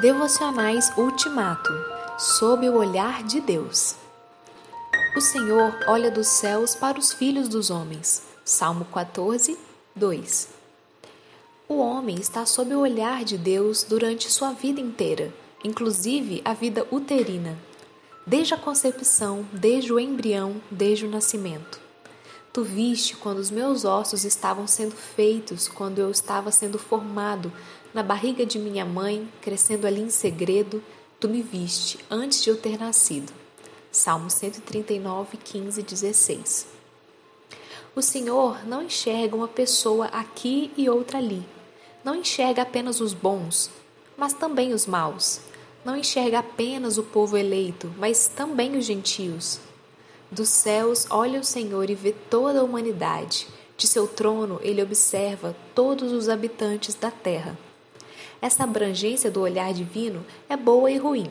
[0.00, 1.72] Devocionais Ultimato
[2.16, 3.96] Sob o olhar de Deus.
[5.16, 8.22] O Senhor olha dos céus para os filhos dos homens.
[8.44, 9.58] Salmo 14,
[9.96, 10.48] 2.
[11.68, 15.34] O homem está sob o olhar de Deus durante sua vida inteira,
[15.64, 17.58] inclusive a vida uterina,
[18.24, 21.80] desde a concepção, desde o embrião, desde o nascimento.
[22.52, 27.52] Tu viste quando os meus ossos estavam sendo feitos, quando eu estava sendo formado
[27.94, 30.82] na barriga de minha mãe, crescendo ali em segredo,
[31.18, 33.32] tu me viste antes de eu ter nascido.
[33.90, 36.66] Salmo 139, 15 16.
[37.96, 41.42] O Senhor não enxerga uma pessoa aqui e outra ali.
[42.04, 43.70] Não enxerga apenas os bons,
[44.16, 45.40] mas também os maus.
[45.84, 49.58] Não enxerga apenas o povo eleito, mas também os gentios.
[50.30, 53.48] Dos céus olha o Senhor e vê toda a humanidade.
[53.76, 57.58] De seu trono ele observa todos os habitantes da terra.
[58.40, 61.30] Essa abrangência do olhar divino é boa e ruim.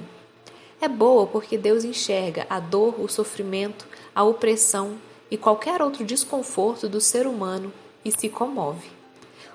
[0.79, 4.97] É boa porque Deus enxerga a dor, o sofrimento, a opressão
[5.29, 8.89] e qualquer outro desconforto do ser humano e se comove.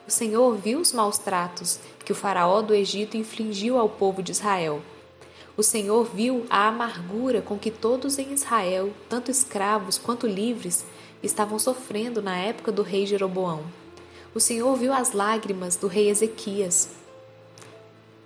[0.06, 4.32] O Senhor viu os maus tratos que o Faraó do Egito infligiu ao povo de
[4.32, 4.82] Israel
[5.54, 10.84] o Senhor viu a amargura com que todos em Israel, tanto escravos quanto livres,
[11.22, 13.62] estavam sofrendo na época do rei Jeroboão.
[14.34, 16.88] O Senhor viu as lágrimas do rei Ezequias.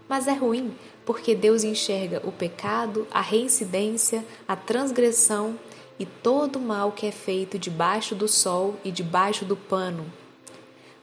[0.08, 5.58] Mas é ruim porque Deus enxerga o pecado, a reincidência, a transgressão
[5.98, 10.10] e todo o mal que é feito debaixo do sol e debaixo do pano.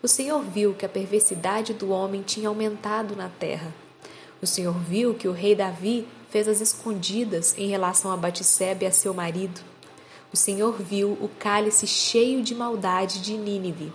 [0.01, 3.73] O Senhor viu que a perversidade do homem tinha aumentado na terra
[4.43, 8.88] o Senhor viu que o rei Davi fez as escondidas em relação a Batseba e
[8.88, 9.61] a seu marido.
[10.33, 13.93] O Senhor viu o cálice cheio de maldade de Nínive.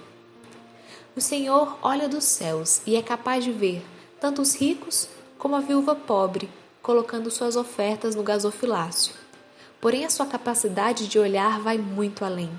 [1.15, 3.85] O Senhor olha dos céus e é capaz de ver
[4.21, 6.49] tanto os ricos como a viúva pobre
[6.83, 9.15] colocando suas ofertas no gasofilácio.
[9.81, 12.51] Porém, a sua capacidade de olhar vai muito além.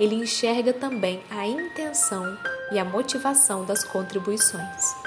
[0.00, 2.36] Ele enxerga também a intenção
[2.72, 5.03] e a motivação das contribuições.